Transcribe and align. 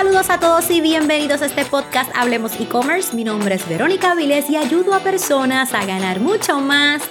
Saludos 0.00 0.30
a 0.30 0.40
todos 0.40 0.70
y 0.70 0.80
bienvenidos 0.80 1.42
a 1.42 1.44
este 1.44 1.66
podcast 1.66 2.10
Hablemos 2.16 2.58
e-commerce. 2.58 3.14
Mi 3.14 3.22
nombre 3.22 3.56
es 3.56 3.68
Verónica 3.68 4.14
Viles 4.14 4.48
y 4.48 4.56
ayudo 4.56 4.94
a 4.94 5.00
personas 5.00 5.74
a 5.74 5.84
ganar 5.84 6.20
mucho 6.20 6.58
más, 6.58 7.02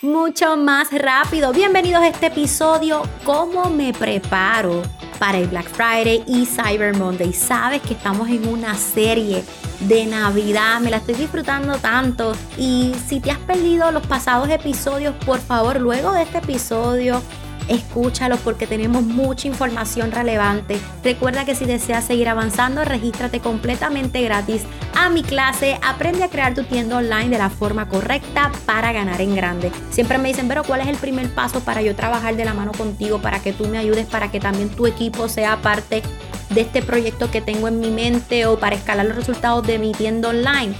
mucho 0.00 0.56
más 0.56 0.90
rápido. 0.92 1.52
Bienvenidos 1.52 2.00
a 2.00 2.08
este 2.08 2.28
episodio. 2.28 3.02
¿Cómo 3.26 3.68
me 3.68 3.92
preparo 3.92 4.80
para 5.18 5.36
el 5.36 5.48
Black 5.48 5.68
Friday 5.68 6.24
y 6.26 6.46
Cyber 6.46 6.96
Monday? 6.96 7.34
Sabes 7.34 7.82
que 7.82 7.92
estamos 7.92 8.30
en 8.30 8.48
una 8.48 8.74
serie 8.74 9.44
de 9.80 10.06
Navidad, 10.06 10.80
me 10.80 10.90
la 10.90 10.96
estoy 10.96 11.16
disfrutando 11.16 11.76
tanto. 11.76 12.32
Y 12.56 12.94
si 13.06 13.20
te 13.20 13.30
has 13.30 13.38
perdido 13.40 13.90
los 13.90 14.06
pasados 14.06 14.48
episodios, 14.48 15.14
por 15.26 15.38
favor, 15.38 15.78
luego 15.78 16.12
de 16.12 16.22
este 16.22 16.38
episodio 16.38 17.20
escúchalo 17.68 18.36
porque 18.38 18.66
tenemos 18.66 19.02
mucha 19.02 19.48
información 19.48 20.12
relevante. 20.12 20.78
Recuerda 21.02 21.44
que 21.44 21.54
si 21.54 21.64
deseas 21.64 22.04
seguir 22.04 22.28
avanzando, 22.28 22.84
regístrate 22.84 23.40
completamente 23.40 24.22
gratis 24.22 24.62
a 24.94 25.08
mi 25.08 25.22
clase 25.22 25.78
Aprende 25.82 26.24
a 26.24 26.28
crear 26.28 26.54
tu 26.54 26.64
tienda 26.64 26.96
online 26.96 27.28
de 27.28 27.38
la 27.38 27.50
forma 27.50 27.88
correcta 27.88 28.50
para 28.66 28.92
ganar 28.92 29.20
en 29.20 29.34
grande. 29.34 29.70
Siempre 29.90 30.18
me 30.18 30.28
dicen, 30.28 30.48
pero 30.48 30.64
¿cuál 30.64 30.80
es 30.80 30.88
el 30.88 30.96
primer 30.96 31.28
paso 31.30 31.60
para 31.60 31.82
yo 31.82 31.94
trabajar 31.94 32.36
de 32.36 32.44
la 32.44 32.54
mano 32.54 32.72
contigo, 32.72 33.20
para 33.20 33.40
que 33.40 33.52
tú 33.52 33.66
me 33.66 33.78
ayudes, 33.78 34.06
para 34.06 34.30
que 34.30 34.40
también 34.40 34.68
tu 34.68 34.86
equipo 34.86 35.28
sea 35.28 35.60
parte 35.60 36.02
de 36.50 36.60
este 36.60 36.82
proyecto 36.82 37.30
que 37.30 37.40
tengo 37.40 37.68
en 37.68 37.80
mi 37.80 37.90
mente 37.90 38.46
o 38.46 38.58
para 38.58 38.76
escalar 38.76 39.06
los 39.06 39.16
resultados 39.16 39.66
de 39.66 39.78
mi 39.78 39.92
tienda 39.92 40.28
online? 40.28 40.74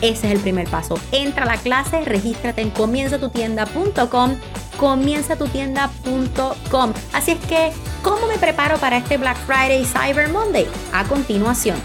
Ese 0.00 0.26
es 0.26 0.34
el 0.34 0.40
primer 0.40 0.68
paso. 0.68 0.98
Entra 1.12 1.44
a 1.44 1.46
la 1.46 1.56
clase, 1.56 2.04
regístrate 2.04 2.60
en 2.60 2.70
comienzatutienda.com 2.70 4.36
comienzatutienda.com. 4.78 6.92
Así 7.12 7.32
es 7.32 7.44
que, 7.46 7.72
¿cómo 8.02 8.26
me 8.26 8.38
preparo 8.38 8.78
para 8.78 8.96
este 8.98 9.16
Black 9.16 9.38
Friday 9.46 9.82
y 9.82 9.84
Cyber 9.84 10.28
Monday? 10.30 10.66
A 10.92 11.04
continuación. 11.04 11.76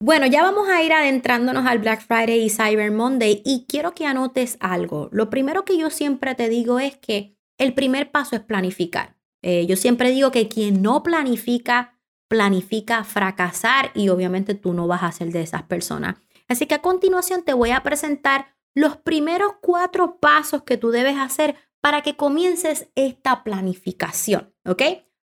Bueno, 0.00 0.26
ya 0.26 0.42
vamos 0.42 0.68
a 0.68 0.82
ir 0.82 0.92
adentrándonos 0.92 1.64
al 1.64 1.78
Black 1.78 2.04
Friday 2.04 2.42
y 2.42 2.50
Cyber 2.50 2.90
Monday 2.90 3.40
y 3.44 3.66
quiero 3.68 3.94
que 3.94 4.04
anotes 4.04 4.56
algo. 4.58 5.08
Lo 5.12 5.30
primero 5.30 5.64
que 5.64 5.78
yo 5.78 5.90
siempre 5.90 6.34
te 6.34 6.48
digo 6.48 6.80
es 6.80 6.96
que 6.96 7.36
el 7.56 7.72
primer 7.72 8.10
paso 8.10 8.34
es 8.34 8.42
planificar. 8.42 9.14
Eh, 9.42 9.64
yo 9.66 9.76
siempre 9.76 10.10
digo 10.10 10.32
que 10.32 10.48
quien 10.48 10.82
no 10.82 11.04
planifica, 11.04 12.00
planifica 12.26 13.04
fracasar 13.04 13.92
y 13.94 14.08
obviamente 14.08 14.54
tú 14.54 14.72
no 14.72 14.88
vas 14.88 15.04
a 15.04 15.12
ser 15.12 15.30
de 15.30 15.42
esas 15.42 15.62
personas. 15.62 16.16
Así 16.48 16.66
que 16.66 16.74
a 16.74 16.82
continuación 16.82 17.44
te 17.44 17.52
voy 17.52 17.70
a 17.70 17.84
presentar 17.84 18.51
los 18.74 18.96
primeros 18.96 19.54
cuatro 19.60 20.18
pasos 20.18 20.62
que 20.62 20.76
tú 20.76 20.90
debes 20.90 21.16
hacer 21.18 21.56
para 21.80 22.02
que 22.02 22.16
comiences 22.16 22.88
esta 22.94 23.44
planificación, 23.44 24.54
¿ok? 24.64 24.82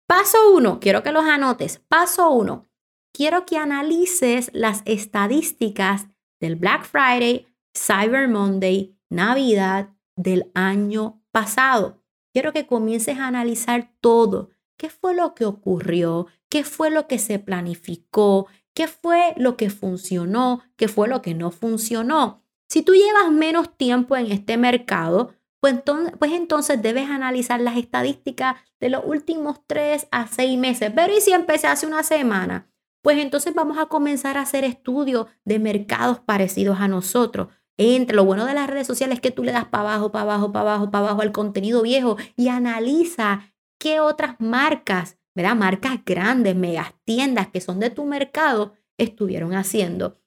Paso 0.07 0.39
uno, 0.55 0.79
quiero 0.81 1.03
que 1.03 1.13
los 1.13 1.25
anotes. 1.25 1.83
Paso 1.89 2.31
uno, 2.31 2.67
quiero 3.13 3.45
que 3.45 3.57
analices 3.59 4.51
las 4.53 4.83
estadísticas 4.85 6.07
del 6.41 6.55
Black 6.55 6.85
Friday, 6.85 7.47
Cyber 7.77 8.29
Monday, 8.29 8.97
Navidad 9.11 9.91
del 10.15 10.51
año 10.55 11.23
pasado. 11.33 12.03
Quiero 12.33 12.53
que 12.53 12.67
comiences 12.67 13.19
a 13.19 13.27
analizar 13.27 13.93
todo. 14.01 14.51
¿Qué 14.77 14.91
fue 14.91 15.15
lo 15.15 15.35
que 15.35 15.45
ocurrió? 15.45 16.27
¿Qué 16.49 16.63
fue 16.63 16.91
lo 16.91 17.09
que 17.09 17.19
se 17.19 17.39
planificó? 17.39 18.47
¿Qué 18.75 18.87
fue 18.87 19.35
lo 19.37 19.57
que 19.57 19.71
funcionó? 19.71 20.63
¿Qué 20.77 20.87
fue 20.87 21.09
lo 21.09 21.23
que 21.23 21.35
no 21.35 21.51
funcionó? 21.51 22.46
Si 22.69 22.83
tú 22.83 22.95
llevas 22.95 23.31
menos 23.31 23.77
tiempo 23.77 24.17
en 24.17 24.31
este 24.33 24.57
mercado, 24.57 25.35
pues 25.61 25.75
entonces, 25.75 26.13
pues 26.19 26.33
entonces 26.33 26.83
debes 26.83 27.09
analizar 27.09 27.61
las 27.61 27.77
estadísticas 27.77 28.57
de 28.81 28.91
los 28.91 29.05
últimos 29.05 29.61
tres 29.67 30.09
a 30.11 30.27
seis 30.27 30.59
meses. 30.59 30.93
Pero 30.95 31.17
¿y 31.17 31.21
si 31.21 31.33
empecé 31.33 31.67
hace 31.67 31.87
una 31.87 32.03
semana? 32.03 32.71
Pues 33.03 33.19
entonces 33.19 33.55
vamos 33.55 33.79
a 33.79 33.87
comenzar 33.87 34.37
a 34.37 34.43
hacer 34.43 34.65
estudios 34.65 35.27
de 35.45 35.59
mercados 35.59 36.21
parecidos 36.21 36.81
a 36.81 36.89
nosotros. 36.89 37.49
Entre 37.79 38.17
lo 38.17 38.25
bueno 38.25 38.47
de 38.47 38.55
las 38.55 38.69
redes 38.69 38.87
sociales 38.87 39.17
es 39.17 39.21
que 39.21 39.31
tú 39.31 39.45
le 39.45 39.53
das 39.53 39.67
para 39.67 39.91
abajo, 39.91 40.11
para 40.11 40.23
abajo, 40.25 40.53
para 40.53 40.71
abajo, 40.71 40.91
para 40.91 41.05
abajo 41.07 41.23
al 41.23 41.33
contenido 41.33 41.83
viejo 41.83 42.17
y 42.37 42.49
analiza 42.49 43.53
qué 43.79 44.01
otras 44.01 44.37
marcas, 44.41 45.19
¿verdad? 45.35 45.55
Marcas 45.55 46.01
grandes, 46.05 46.57
megas 46.57 46.95
tiendas 47.05 47.49
que 47.49 47.61
son 47.61 47.79
de 47.79 47.91
tu 47.91 48.05
mercado 48.07 48.73
estuvieron 48.99 49.55
haciendo. 49.55 50.19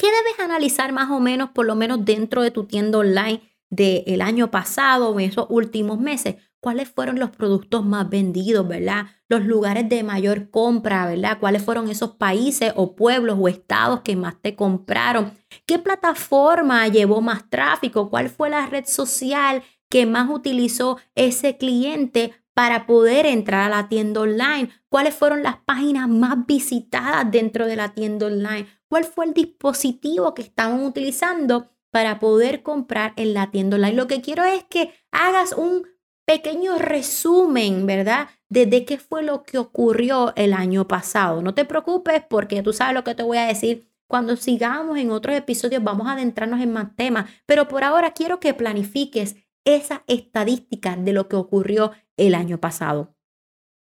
¿Qué 0.00 0.06
debes 0.06 0.40
analizar 0.40 0.92
más 0.92 1.10
o 1.10 1.20
menos, 1.20 1.50
por 1.50 1.66
lo 1.66 1.74
menos 1.74 2.06
dentro 2.06 2.40
de 2.40 2.50
tu 2.50 2.64
tienda 2.64 2.96
online 2.96 3.42
del 3.68 4.22
año 4.22 4.50
pasado 4.50 5.10
o 5.10 5.20
en 5.20 5.28
esos 5.28 5.44
últimos 5.50 6.00
meses? 6.00 6.36
¿Cuáles 6.58 6.88
fueron 6.88 7.18
los 7.18 7.28
productos 7.28 7.84
más 7.84 8.08
vendidos, 8.08 8.66
verdad? 8.66 9.08
Los 9.28 9.44
lugares 9.44 9.90
de 9.90 10.02
mayor 10.02 10.48
compra, 10.48 11.04
¿verdad? 11.04 11.36
¿Cuáles 11.38 11.62
fueron 11.62 11.90
esos 11.90 12.12
países 12.12 12.72
o 12.76 12.96
pueblos 12.96 13.36
o 13.38 13.46
estados 13.46 14.00
que 14.00 14.16
más 14.16 14.40
te 14.40 14.56
compraron? 14.56 15.34
¿Qué 15.66 15.78
plataforma 15.78 16.88
llevó 16.88 17.20
más 17.20 17.50
tráfico? 17.50 18.08
¿Cuál 18.08 18.30
fue 18.30 18.48
la 18.48 18.68
red 18.68 18.86
social 18.86 19.62
que 19.90 20.06
más 20.06 20.30
utilizó 20.30 20.96
ese 21.14 21.58
cliente 21.58 22.32
para 22.54 22.86
poder 22.86 23.26
entrar 23.26 23.62
a 23.62 23.76
la 23.76 23.88
tienda 23.88 24.20
online? 24.20 24.70
¿Cuáles 24.88 25.14
fueron 25.14 25.42
las 25.42 25.56
páginas 25.58 26.08
más 26.08 26.46
visitadas 26.46 27.30
dentro 27.30 27.66
de 27.66 27.76
la 27.76 27.94
tienda 27.94 28.26
online? 28.26 28.66
cuál 28.90 29.04
fue 29.04 29.24
el 29.24 29.32
dispositivo 29.32 30.34
que 30.34 30.42
estaban 30.42 30.84
utilizando 30.84 31.70
para 31.90 32.18
poder 32.18 32.62
comprar 32.62 33.14
en 33.16 33.32
la 33.34 33.50
tienda 33.50 33.76
online. 33.76 33.94
Lo 33.94 34.08
que 34.08 34.20
quiero 34.20 34.44
es 34.44 34.64
que 34.64 34.92
hagas 35.12 35.52
un 35.52 35.86
pequeño 36.26 36.76
resumen, 36.76 37.86
¿verdad? 37.86 38.28
De, 38.48 38.84
qué 38.84 38.98
fue 38.98 39.22
lo 39.22 39.44
que 39.44 39.58
ocurrió 39.58 40.32
el 40.36 40.52
año 40.52 40.86
pasado. 40.88 41.40
No 41.40 41.54
te 41.54 41.64
preocupes 41.64 42.22
porque 42.28 42.62
tú 42.62 42.72
sabes 42.72 42.94
lo 42.94 43.04
que 43.04 43.14
te 43.14 43.22
voy 43.22 43.38
a 43.38 43.46
decir. 43.46 43.88
Cuando 44.08 44.36
sigamos 44.36 44.98
en 44.98 45.12
otros 45.12 45.36
episodios 45.36 45.84
vamos 45.84 46.08
a 46.08 46.12
adentrarnos 46.12 46.60
en 46.60 46.72
más 46.72 46.96
temas, 46.96 47.30
pero 47.46 47.68
por 47.68 47.84
ahora 47.84 48.10
quiero 48.10 48.40
que 48.40 48.54
planifiques 48.54 49.36
esa 49.76 50.04
estadística 50.06 50.96
de 50.96 51.12
lo 51.12 51.28
que 51.28 51.36
ocurrió 51.36 51.92
el 52.16 52.34
año 52.34 52.58
pasado. 52.58 53.14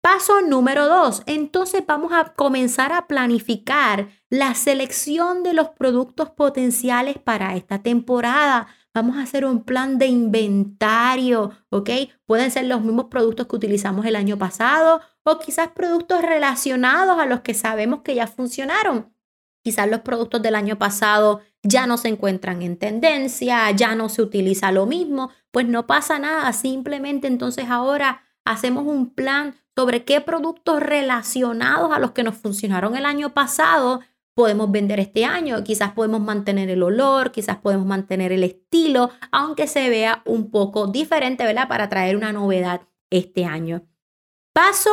Paso 0.02 0.42
número 0.42 0.88
dos, 0.88 1.24
entonces 1.26 1.84
vamos 1.86 2.14
a 2.14 2.34
comenzar 2.34 2.94
a 2.94 3.06
planificar 3.06 4.08
la 4.30 4.56
selección 4.56 5.44
de 5.44 5.54
los 5.54 5.70
productos 5.70 6.30
potenciales 6.30 7.18
para 7.18 7.58
esta 7.58 7.84
temporada. 7.84 8.68
Vamos 8.94 9.18
a 9.18 9.24
hacer 9.24 9.46
un 9.46 9.66
plan 9.66 9.98
de 9.98 10.08
inventario, 10.08 11.52
¿ok? 11.70 11.90
Pueden 12.26 12.50
ser 12.50 12.66
los 12.66 12.82
mismos 12.82 13.06
productos 13.06 13.48
que 13.48 13.58
utilizamos 13.58 14.06
el 14.06 14.16
año 14.16 14.38
pasado 14.38 15.02
o 15.24 15.38
quizás 15.40 15.68
productos 15.70 16.22
relacionados 16.22 17.20
a 17.20 17.26
los 17.26 17.42
que 17.42 17.54
sabemos 17.54 18.02
que 18.02 18.16
ya 18.16 18.26
funcionaron. 18.28 19.14
Quizás 19.70 19.88
los 19.88 20.00
productos 20.00 20.42
del 20.42 20.56
año 20.56 20.80
pasado 20.80 21.42
ya 21.62 21.86
no 21.86 21.98
se 21.98 22.08
encuentran 22.08 22.64
en 22.64 22.76
tendencia, 22.76 23.70
ya 23.70 23.94
no 23.94 24.10
se 24.10 24.24
utiliza 24.24 24.72
lo 24.72 24.88
mismo, 24.88 25.30
pues 25.52 25.68
no 25.68 25.86
pasa 25.86 26.18
nada, 26.18 26.52
simplemente 26.54 27.28
entonces 27.28 27.66
ahora 27.70 28.24
hacemos 28.46 28.88
un 28.88 29.14
plan 29.14 29.54
sobre 29.76 30.06
qué 30.06 30.22
productos 30.22 30.80
relacionados 30.80 31.94
a 31.94 32.00
los 32.00 32.14
que 32.14 32.24
nos 32.24 32.34
funcionaron 32.34 32.96
el 32.96 33.06
año 33.06 33.36
pasado 33.36 34.00
podemos 34.34 34.72
vender 34.72 35.00
este 35.00 35.24
año. 35.24 35.64
Quizás 35.64 35.92
podemos 35.92 36.20
mantener 36.20 36.72
el 36.72 36.82
olor, 36.82 37.32
quizás 37.32 37.58
podemos 37.58 37.86
mantener 37.86 38.32
el 38.32 38.44
estilo, 38.44 39.12
aunque 39.32 39.68
se 39.68 39.88
vea 39.88 40.24
un 40.26 40.50
poco 40.50 40.88
diferente, 40.88 41.44
¿verdad? 41.44 41.68
Para 41.68 41.90
traer 41.90 42.18
una 42.18 42.34
novedad 42.34 42.82
este 43.12 43.46
año. 43.46 43.84
Paso 44.52 44.90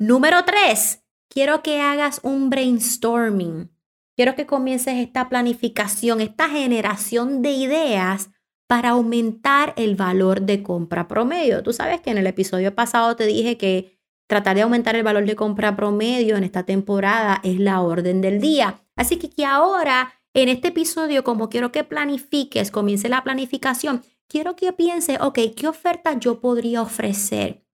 número 0.00 0.44
tres. 0.44 1.04
Quiero 1.28 1.62
que 1.62 1.80
hagas 1.80 2.18
un 2.24 2.50
brainstorming. 2.50 3.75
Quiero 4.16 4.34
que 4.34 4.46
comiences 4.46 4.94
esta 4.94 5.28
planificación, 5.28 6.22
esta 6.22 6.48
generación 6.48 7.42
de 7.42 7.50
ideas 7.50 8.30
para 8.66 8.90
aumentar 8.90 9.74
el 9.76 9.94
valor 9.94 10.40
de 10.40 10.62
compra 10.62 11.06
promedio. 11.06 11.62
Tú 11.62 11.74
sabes 11.74 12.00
que 12.00 12.10
en 12.10 12.18
el 12.18 12.26
episodio 12.26 12.74
pasado 12.74 13.14
te 13.14 13.26
dije 13.26 13.58
que 13.58 14.00
tratar 14.26 14.56
de 14.56 14.62
aumentar 14.62 14.96
el 14.96 15.02
valor 15.02 15.26
de 15.26 15.36
compra 15.36 15.76
promedio 15.76 16.36
en 16.36 16.44
esta 16.44 16.64
temporada 16.64 17.40
es 17.44 17.60
la 17.60 17.82
orden 17.82 18.22
del 18.22 18.40
día. 18.40 18.82
Así 18.96 19.18
que, 19.18 19.28
que 19.28 19.44
ahora, 19.44 20.14
en 20.32 20.48
este 20.48 20.68
episodio, 20.68 21.22
como 21.22 21.50
quiero 21.50 21.70
que 21.70 21.84
planifiques, 21.84 22.70
comience 22.70 23.10
la 23.10 23.22
planificación, 23.22 24.02
quiero 24.28 24.56
que 24.56 24.72
pienses, 24.72 25.18
ok, 25.20 25.38
¿qué 25.54 25.68
oferta 25.68 26.18
yo 26.18 26.40
podría 26.40 26.80
ofrecer? 26.80 27.66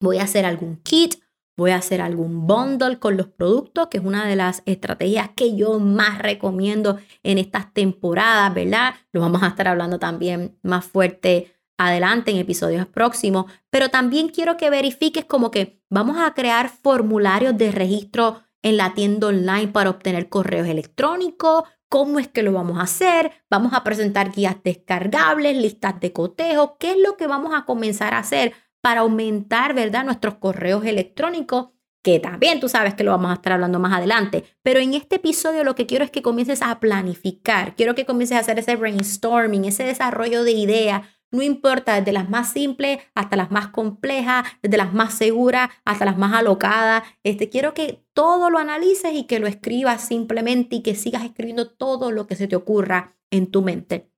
Voy 0.00 0.18
a 0.18 0.24
hacer 0.24 0.46
algún 0.46 0.76
kit, 0.76 1.16
voy 1.56 1.72
a 1.72 1.76
hacer 1.76 2.00
algún 2.00 2.46
bundle 2.46 2.98
con 2.98 3.16
los 3.16 3.28
productos, 3.28 3.88
que 3.88 3.98
es 3.98 4.04
una 4.04 4.26
de 4.26 4.36
las 4.36 4.62
estrategias 4.66 5.30
que 5.34 5.56
yo 5.56 5.78
más 5.78 6.18
recomiendo 6.18 6.98
en 7.22 7.38
estas 7.38 7.72
temporadas, 7.72 8.54
¿verdad? 8.54 8.94
Lo 9.12 9.20
vamos 9.20 9.42
a 9.42 9.48
estar 9.48 9.68
hablando 9.68 9.98
también 9.98 10.58
más 10.62 10.84
fuerte 10.84 11.54
adelante 11.78 12.30
en 12.30 12.38
episodios 12.38 12.86
próximos, 12.86 13.46
pero 13.70 13.88
también 13.88 14.28
quiero 14.28 14.56
que 14.56 14.70
verifiques 14.70 15.24
como 15.24 15.50
que 15.50 15.82
vamos 15.90 16.16
a 16.18 16.32
crear 16.34 16.68
formularios 16.68 17.56
de 17.56 17.72
registro 17.72 18.42
en 18.62 18.76
la 18.76 18.94
tienda 18.94 19.28
online 19.28 19.68
para 19.68 19.90
obtener 19.90 20.28
correos 20.28 20.68
electrónicos, 20.68 21.64
cómo 21.88 22.18
es 22.18 22.28
que 22.28 22.42
lo 22.42 22.52
vamos 22.52 22.78
a 22.78 22.84
hacer, 22.84 23.32
vamos 23.50 23.74
a 23.74 23.84
presentar 23.84 24.32
guías 24.32 24.56
descargables, 24.62 25.56
listas 25.56 26.00
de 26.00 26.12
cotejo, 26.12 26.78
qué 26.78 26.92
es 26.92 26.96
lo 26.98 27.16
que 27.16 27.26
vamos 27.26 27.52
a 27.54 27.64
comenzar 27.64 28.14
a 28.14 28.18
hacer 28.18 28.54
para 28.82 29.00
aumentar, 29.00 29.74
¿verdad?, 29.74 30.04
nuestros 30.04 30.34
correos 30.34 30.84
electrónicos 30.84 31.70
que 32.02 32.18
también 32.18 32.60
tú 32.60 32.68
sabes 32.68 32.94
que 32.94 33.04
lo 33.04 33.12
vamos 33.12 33.30
a 33.30 33.34
estar 33.34 33.52
hablando 33.52 33.78
más 33.78 33.96
adelante. 33.96 34.44
Pero 34.62 34.80
en 34.80 34.94
este 34.94 35.16
episodio 35.16 35.64
lo 35.64 35.74
que 35.74 35.86
quiero 35.86 36.04
es 36.04 36.10
que 36.10 36.20
comiences 36.20 36.60
a 36.60 36.80
planificar, 36.80 37.76
quiero 37.76 37.94
que 37.94 38.04
comiences 38.04 38.36
a 38.36 38.40
hacer 38.40 38.58
ese 38.58 38.76
brainstorming, 38.76 39.64
ese 39.64 39.84
desarrollo 39.84 40.42
de 40.44 40.52
ideas. 40.52 41.02
No 41.30 41.42
importa, 41.42 41.94
desde 41.94 42.12
las 42.12 42.28
más 42.28 42.52
simples 42.52 42.98
hasta 43.14 43.36
las 43.36 43.50
más 43.50 43.68
complejas, 43.68 44.44
desde 44.60 44.76
las 44.76 44.92
más 44.92 45.14
seguras 45.14 45.70
hasta 45.84 46.04
las 46.04 46.18
más 46.18 46.34
alocadas. 46.34 47.04
Este, 47.22 47.48
quiero 47.48 47.72
que 47.72 48.04
todo 48.12 48.50
lo 48.50 48.58
analices 48.58 49.14
y 49.14 49.24
que 49.24 49.38
lo 49.38 49.46
escribas 49.46 50.06
simplemente 50.06 50.76
y 50.76 50.82
que 50.82 50.94
sigas 50.94 51.24
escribiendo 51.24 51.70
todo 51.70 52.10
lo 52.10 52.26
que 52.26 52.36
se 52.36 52.48
te 52.48 52.56
ocurra 52.56 53.16
en 53.30 53.50
tu 53.50 53.62
mente. 53.62 54.11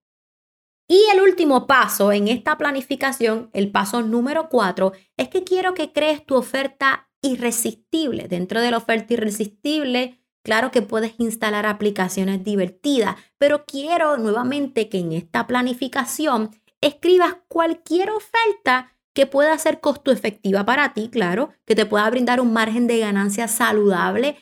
Y 0.86 1.02
el 1.12 1.20
último 1.22 1.66
paso 1.66 2.12
en 2.12 2.28
esta 2.28 2.58
planificación, 2.58 3.50
el 3.54 3.70
paso 3.70 4.02
número 4.02 4.48
cuatro, 4.48 4.92
es 5.16 5.28
que 5.28 5.42
quiero 5.42 5.74
que 5.74 5.92
crees 5.92 6.24
tu 6.26 6.34
oferta 6.36 7.08
irresistible. 7.22 8.28
Dentro 8.28 8.60
de 8.60 8.70
la 8.70 8.76
oferta 8.76 9.14
irresistible, 9.14 10.20
claro 10.42 10.70
que 10.70 10.82
puedes 10.82 11.14
instalar 11.18 11.64
aplicaciones 11.64 12.44
divertidas, 12.44 13.16
pero 13.38 13.64
quiero 13.64 14.18
nuevamente 14.18 14.90
que 14.90 14.98
en 14.98 15.12
esta 15.12 15.46
planificación 15.46 16.50
escribas 16.82 17.36
cualquier 17.48 18.10
oferta 18.10 18.92
que 19.14 19.26
pueda 19.26 19.56
ser 19.56 19.80
costo 19.80 20.10
efectiva 20.10 20.66
para 20.66 20.92
ti, 20.92 21.08
claro, 21.08 21.50
que 21.64 21.74
te 21.74 21.86
pueda 21.86 22.10
brindar 22.10 22.40
un 22.40 22.52
margen 22.52 22.86
de 22.86 22.98
ganancia 22.98 23.48
saludable. 23.48 24.36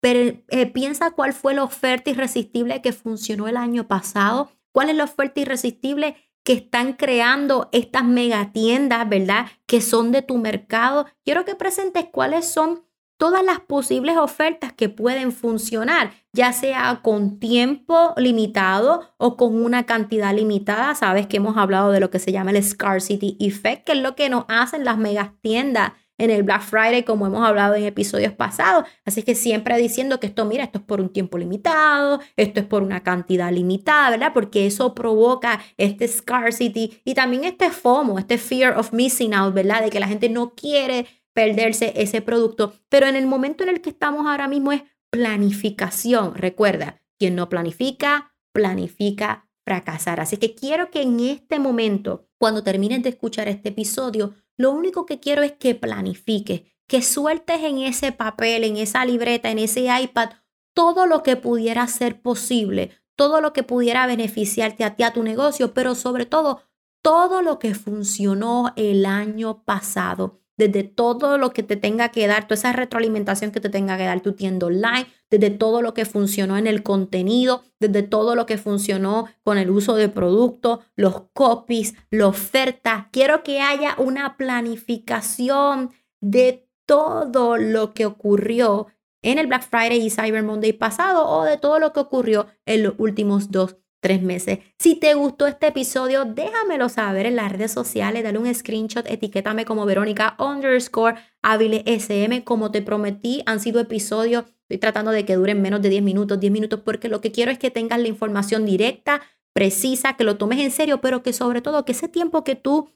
Pero 0.00 0.38
eh, 0.48 0.66
piensa 0.66 1.10
cuál 1.10 1.32
fue 1.32 1.54
la 1.54 1.64
oferta 1.64 2.10
irresistible 2.10 2.80
que 2.80 2.92
funcionó 2.92 3.46
el 3.46 3.56
año 3.56 3.86
pasado, 3.88 4.50
cuál 4.72 4.90
es 4.90 4.96
la 4.96 5.04
oferta 5.04 5.40
irresistible 5.40 6.16
que 6.44 6.54
están 6.54 6.94
creando 6.94 7.68
estas 7.72 8.04
megatiendas, 8.04 9.08
¿verdad? 9.08 9.46
Que 9.66 9.80
son 9.80 10.10
de 10.10 10.22
tu 10.22 10.38
mercado. 10.38 11.06
Quiero 11.24 11.44
que 11.44 11.54
presentes 11.54 12.06
cuáles 12.10 12.46
son 12.46 12.84
todas 13.16 13.44
las 13.44 13.60
posibles 13.60 14.16
ofertas 14.16 14.72
que 14.72 14.88
pueden 14.88 15.30
funcionar, 15.30 16.12
ya 16.32 16.52
sea 16.52 17.02
con 17.04 17.38
tiempo 17.38 18.14
limitado 18.16 19.14
o 19.16 19.36
con 19.36 19.62
una 19.62 19.86
cantidad 19.86 20.34
limitada. 20.34 20.92
Sabes 20.96 21.28
que 21.28 21.36
hemos 21.36 21.56
hablado 21.56 21.92
de 21.92 22.00
lo 22.00 22.10
que 22.10 22.18
se 22.18 22.32
llama 22.32 22.50
el 22.50 22.64
scarcity 22.64 23.36
effect, 23.38 23.84
que 23.84 23.92
es 23.92 23.98
lo 23.98 24.16
que 24.16 24.28
nos 24.28 24.44
hacen 24.48 24.84
las 24.84 24.98
megastiendas 24.98 25.92
en 26.22 26.30
el 26.30 26.44
Black 26.44 26.62
Friday, 26.62 27.02
como 27.02 27.26
hemos 27.26 27.44
hablado 27.44 27.74
en 27.74 27.82
episodios 27.82 28.32
pasados. 28.32 28.84
Así 29.04 29.24
que 29.24 29.34
siempre 29.34 29.76
diciendo 29.76 30.20
que 30.20 30.28
esto, 30.28 30.44
mira, 30.44 30.62
esto 30.62 30.78
es 30.78 30.84
por 30.84 31.00
un 31.00 31.12
tiempo 31.12 31.36
limitado, 31.36 32.20
esto 32.36 32.60
es 32.60 32.66
por 32.66 32.84
una 32.84 33.02
cantidad 33.02 33.50
limitada, 33.50 34.10
¿verdad? 34.10 34.30
Porque 34.32 34.64
eso 34.66 34.94
provoca 34.94 35.60
este 35.78 36.06
scarcity 36.06 37.00
y 37.04 37.14
también 37.14 37.42
este 37.42 37.70
FOMO, 37.70 38.20
este 38.20 38.38
fear 38.38 38.78
of 38.78 38.92
missing 38.92 39.34
out, 39.34 39.52
¿verdad? 39.52 39.82
De 39.82 39.90
que 39.90 39.98
la 39.98 40.06
gente 40.06 40.28
no 40.28 40.54
quiere 40.54 41.06
perderse 41.32 41.92
ese 41.96 42.22
producto. 42.22 42.74
Pero 42.88 43.08
en 43.08 43.16
el 43.16 43.26
momento 43.26 43.64
en 43.64 43.70
el 43.70 43.80
que 43.80 43.90
estamos 43.90 44.24
ahora 44.24 44.46
mismo 44.46 44.70
es 44.70 44.82
planificación. 45.10 46.36
Recuerda, 46.36 47.02
quien 47.18 47.34
no 47.34 47.48
planifica, 47.48 48.32
planifica 48.52 49.48
fracasar. 49.64 50.20
Así 50.20 50.36
que 50.36 50.54
quiero 50.54 50.90
que 50.90 51.02
en 51.02 51.18
este 51.18 51.58
momento, 51.58 52.28
cuando 52.38 52.62
termines 52.62 53.02
de 53.02 53.08
escuchar 53.08 53.48
este 53.48 53.70
episodio, 53.70 54.34
lo 54.56 54.72
único 54.72 55.06
que 55.06 55.20
quiero 55.20 55.42
es 55.42 55.52
que 55.52 55.74
planifiques, 55.74 56.62
que 56.86 57.02
sueltes 57.02 57.62
en 57.62 57.78
ese 57.78 58.12
papel, 58.12 58.64
en 58.64 58.76
esa 58.76 59.04
libreta, 59.04 59.50
en 59.50 59.58
ese 59.58 59.86
iPad, 60.00 60.30
todo 60.74 61.06
lo 61.06 61.22
que 61.22 61.36
pudiera 61.36 61.86
ser 61.86 62.20
posible, 62.20 62.90
todo 63.16 63.40
lo 63.40 63.52
que 63.52 63.62
pudiera 63.62 64.06
beneficiarte 64.06 64.84
a 64.84 64.94
ti, 64.96 65.02
a 65.02 65.12
tu 65.12 65.22
negocio, 65.22 65.74
pero 65.74 65.94
sobre 65.94 66.26
todo, 66.26 66.62
todo 67.02 67.42
lo 67.42 67.58
que 67.58 67.74
funcionó 67.74 68.72
el 68.76 69.06
año 69.06 69.64
pasado 69.64 70.41
desde 70.56 70.84
todo 70.84 71.38
lo 71.38 71.52
que 71.52 71.62
te 71.62 71.76
tenga 71.76 72.10
que 72.10 72.26
dar, 72.26 72.44
toda 72.44 72.54
esa 72.56 72.72
retroalimentación 72.72 73.50
que 73.52 73.60
te 73.60 73.68
tenga 73.68 73.96
que 73.96 74.04
dar 74.04 74.20
tu 74.20 74.32
tienda 74.32 74.66
online, 74.66 75.06
desde 75.30 75.50
todo 75.50 75.82
lo 75.82 75.94
que 75.94 76.04
funcionó 76.04 76.56
en 76.56 76.66
el 76.66 76.82
contenido, 76.82 77.62
desde 77.80 78.02
todo 78.02 78.34
lo 78.34 78.46
que 78.46 78.58
funcionó 78.58 79.26
con 79.42 79.58
el 79.58 79.70
uso 79.70 79.94
de 79.94 80.08
productos, 80.08 80.80
los 80.94 81.22
copies, 81.32 81.94
la 82.10 82.26
oferta. 82.26 83.08
Quiero 83.12 83.42
que 83.42 83.60
haya 83.60 83.94
una 83.98 84.36
planificación 84.36 85.90
de 86.20 86.68
todo 86.86 87.56
lo 87.56 87.94
que 87.94 88.06
ocurrió 88.06 88.88
en 89.22 89.38
el 89.38 89.46
Black 89.46 89.68
Friday 89.68 90.04
y 90.04 90.10
Cyber 90.10 90.42
Monday 90.42 90.72
pasado 90.72 91.28
o 91.28 91.44
de 91.44 91.56
todo 91.56 91.78
lo 91.78 91.92
que 91.92 92.00
ocurrió 92.00 92.48
en 92.66 92.82
los 92.82 92.94
últimos 92.98 93.50
dos 93.50 93.76
tres 94.02 94.20
meses. 94.20 94.58
Si 94.80 94.96
te 94.96 95.14
gustó 95.14 95.46
este 95.46 95.68
episodio, 95.68 96.24
déjamelo 96.24 96.88
saber 96.88 97.24
en 97.24 97.36
las 97.36 97.52
redes 97.52 97.70
sociales, 97.70 98.24
dale 98.24 98.36
un 98.36 98.52
screenshot, 98.52 99.06
etiquétame 99.08 99.64
como 99.64 99.86
Verónica 99.86 100.34
underscore 100.40 101.14
Ávile 101.40 101.84
SM. 101.86 102.42
Como 102.42 102.72
te 102.72 102.82
prometí, 102.82 103.44
han 103.46 103.60
sido 103.60 103.80
episodios, 103.80 104.44
estoy 104.62 104.78
tratando 104.78 105.12
de 105.12 105.24
que 105.24 105.36
duren 105.36 105.62
menos 105.62 105.82
de 105.82 105.88
10 105.88 106.02
minutos, 106.02 106.40
10 106.40 106.52
minutos, 106.52 106.80
porque 106.84 107.08
lo 107.08 107.20
que 107.20 107.30
quiero 107.30 107.52
es 107.52 107.58
que 107.58 107.70
tengas 107.70 108.00
la 108.00 108.08
información 108.08 108.66
directa, 108.66 109.22
precisa, 109.54 110.16
que 110.16 110.24
lo 110.24 110.36
tomes 110.36 110.58
en 110.58 110.72
serio, 110.72 111.00
pero 111.00 111.22
que 111.22 111.32
sobre 111.32 111.62
todo 111.62 111.84
que 111.84 111.92
ese 111.92 112.08
tiempo 112.08 112.42
que 112.42 112.56
tú 112.56 112.90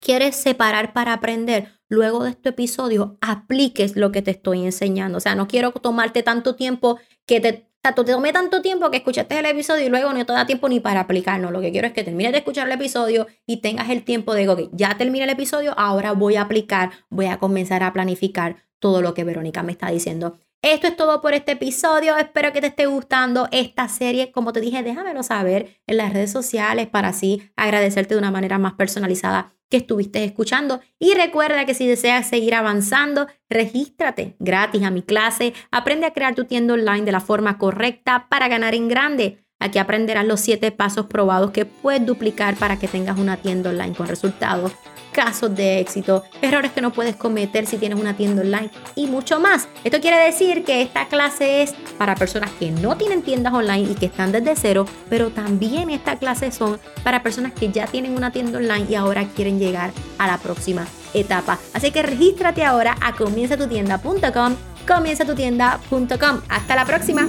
quieres 0.00 0.36
separar 0.36 0.92
para 0.92 1.14
aprender, 1.14 1.80
luego 1.88 2.24
de 2.24 2.30
este 2.30 2.50
episodio, 2.50 3.16
apliques 3.22 3.96
lo 3.96 4.12
que 4.12 4.20
te 4.20 4.32
estoy 4.32 4.64
enseñando. 4.64 5.16
O 5.16 5.20
sea, 5.20 5.34
no 5.34 5.48
quiero 5.48 5.72
tomarte 5.72 6.22
tanto 6.22 6.56
tiempo 6.56 6.98
que 7.26 7.40
te 7.40 7.65
sea, 7.94 8.04
te 8.04 8.12
tomé 8.12 8.32
tanto 8.32 8.62
tiempo 8.62 8.90
que 8.90 8.98
escuchaste 8.98 9.38
el 9.38 9.46
episodio 9.46 9.86
y 9.86 9.88
luego 9.88 10.12
no 10.12 10.24
te 10.24 10.32
da 10.32 10.46
tiempo 10.46 10.68
ni 10.68 10.80
para 10.80 11.00
aplicarlo. 11.00 11.50
Lo 11.50 11.60
que 11.60 11.70
quiero 11.70 11.86
es 11.86 11.92
que 11.92 12.04
termines 12.04 12.32
de 12.32 12.38
escuchar 12.38 12.66
el 12.66 12.72
episodio 12.72 13.26
y 13.46 13.58
tengas 13.58 13.90
el 13.90 14.04
tiempo 14.04 14.34
de, 14.34 14.48
ok, 14.48 14.70
ya 14.72 14.96
terminé 14.96 15.24
el 15.24 15.30
episodio, 15.30 15.74
ahora 15.78 16.12
voy 16.12 16.36
a 16.36 16.42
aplicar, 16.42 16.90
voy 17.10 17.26
a 17.26 17.38
comenzar 17.38 17.82
a 17.82 17.92
planificar 17.92 18.56
todo 18.78 19.02
lo 19.02 19.14
que 19.14 19.24
Verónica 19.24 19.62
me 19.62 19.72
está 19.72 19.90
diciendo. 19.90 20.38
Esto 20.66 20.88
es 20.88 20.96
todo 20.96 21.20
por 21.20 21.32
este 21.32 21.52
episodio. 21.52 22.16
Espero 22.16 22.52
que 22.52 22.60
te 22.60 22.66
esté 22.66 22.86
gustando 22.86 23.46
esta 23.52 23.86
serie. 23.88 24.32
Como 24.32 24.52
te 24.52 24.60
dije, 24.60 24.82
déjamelo 24.82 25.22
saber 25.22 25.80
en 25.86 25.96
las 25.96 26.12
redes 26.12 26.32
sociales 26.32 26.88
para 26.88 27.10
así 27.10 27.52
agradecerte 27.54 28.14
de 28.14 28.18
una 28.18 28.32
manera 28.32 28.58
más 28.58 28.72
personalizada 28.72 29.54
que 29.70 29.76
estuviste 29.76 30.24
escuchando. 30.24 30.80
Y 30.98 31.14
recuerda 31.14 31.66
que 31.66 31.74
si 31.74 31.86
deseas 31.86 32.28
seguir 32.28 32.56
avanzando, 32.56 33.28
regístrate 33.48 34.34
gratis 34.40 34.82
a 34.82 34.90
mi 34.90 35.02
clase. 35.02 35.54
Aprende 35.70 36.06
a 36.06 36.12
crear 36.12 36.34
tu 36.34 36.46
tienda 36.46 36.74
online 36.74 37.04
de 37.04 37.12
la 37.12 37.20
forma 37.20 37.58
correcta 37.58 38.26
para 38.28 38.48
ganar 38.48 38.74
en 38.74 38.88
grande. 38.88 39.46
Aquí 39.60 39.78
aprenderás 39.78 40.26
los 40.26 40.40
siete 40.40 40.72
pasos 40.72 41.06
probados 41.06 41.52
que 41.52 41.64
puedes 41.64 42.04
duplicar 42.04 42.56
para 42.56 42.76
que 42.76 42.88
tengas 42.88 43.20
una 43.20 43.36
tienda 43.36 43.70
online 43.70 43.94
con 43.94 44.08
resultados 44.08 44.72
casos 45.16 45.56
de 45.56 45.80
éxito, 45.80 46.24
errores 46.42 46.72
que 46.72 46.82
no 46.82 46.92
puedes 46.92 47.16
cometer 47.16 47.64
si 47.64 47.78
tienes 47.78 47.98
una 47.98 48.14
tienda 48.14 48.42
online 48.42 48.70
y 48.94 49.06
mucho 49.06 49.40
más. 49.40 49.66
Esto 49.82 49.98
quiere 49.98 50.18
decir 50.18 50.62
que 50.62 50.82
esta 50.82 51.06
clase 51.08 51.62
es 51.62 51.72
para 51.96 52.14
personas 52.14 52.50
que 52.60 52.70
no 52.70 52.98
tienen 52.98 53.22
tiendas 53.22 53.54
online 53.54 53.90
y 53.90 53.94
que 53.94 54.06
están 54.06 54.30
desde 54.30 54.54
cero, 54.54 54.84
pero 55.08 55.30
también 55.30 55.88
esta 55.88 56.18
clase 56.18 56.52
son 56.52 56.78
para 57.02 57.22
personas 57.22 57.54
que 57.54 57.72
ya 57.72 57.86
tienen 57.86 58.14
una 58.14 58.30
tienda 58.30 58.58
online 58.58 58.86
y 58.90 58.94
ahora 58.94 59.24
quieren 59.24 59.58
llegar 59.58 59.90
a 60.18 60.26
la 60.26 60.36
próxima 60.36 60.86
etapa. 61.14 61.58
Así 61.72 61.90
que 61.90 62.02
regístrate 62.02 62.62
ahora 62.62 62.94
a 63.00 63.14
comienzatutienda.com, 63.14 64.54
comienzatutienda.com. 64.86 66.40
Hasta 66.50 66.76
la 66.76 66.84
próxima. 66.84 67.26